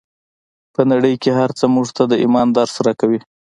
[0.73, 3.19] په نړۍ کې هر څه موږ ته د ايمان درس راکوي.